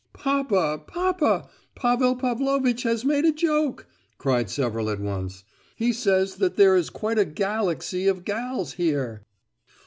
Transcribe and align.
"Papa, 0.13 0.81
papa, 0.87 1.47
Pavel 1.75 2.15
Pavlovitch 2.15 2.81
has 2.81 3.05
made 3.05 3.23
a 3.23 3.31
joke!" 3.31 3.85
cried 4.17 4.49
several 4.49 4.89
at 4.89 4.99
once: 4.99 5.43
"he 5.75 5.93
says 5.93 6.37
that 6.37 6.55
there 6.55 6.75
is 6.75 6.89
quite 6.89 7.19
a 7.19 7.23
'galaxy 7.25 8.07
of 8.07 8.25
gals' 8.25 8.73
here!" 8.73 9.21